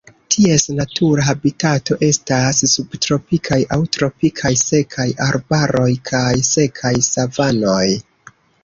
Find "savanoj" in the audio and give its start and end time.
7.15-7.83